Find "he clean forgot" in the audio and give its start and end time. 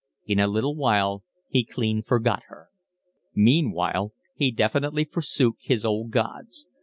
1.47-2.41